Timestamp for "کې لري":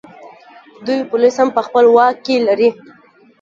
2.25-2.69